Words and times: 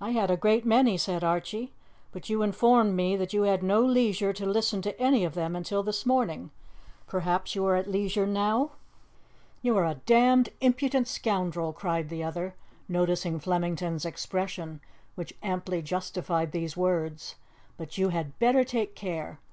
"I 0.00 0.10
had 0.10 0.30
a 0.30 0.36
great 0.36 0.64
many," 0.64 0.96
said 0.96 1.24
Archie, 1.24 1.72
"but 2.12 2.30
you 2.30 2.40
informed 2.40 2.94
me 2.94 3.16
that 3.16 3.32
you 3.32 3.42
had 3.42 3.64
no 3.64 3.80
leisure 3.84 4.32
to 4.32 4.46
listen 4.46 4.80
to 4.82 4.96
any 5.00 5.24
of 5.24 5.34
them 5.34 5.56
until 5.56 5.82
this 5.82 6.06
morning. 6.06 6.52
Perhaps 7.08 7.56
you 7.56 7.66
are 7.66 7.74
at 7.74 7.90
leisure 7.90 8.28
now?" 8.28 8.74
"You 9.62 9.76
are 9.76 9.84
a 9.84 9.96
damned 10.06 10.50
impudent 10.60 11.08
scoundrel!" 11.08 11.72
cried 11.72 12.10
the 12.10 12.22
other, 12.22 12.54
noticing 12.88 13.40
Flemington's 13.40 14.04
expression, 14.06 14.80
which 15.16 15.34
amply 15.42 15.82
justified 15.82 16.52
these 16.52 16.76
words, 16.76 17.34
"but 17.76 17.98
you 17.98 18.10
had 18.10 18.38
better 18.38 18.62
take 18.62 18.94
care! 18.94 19.40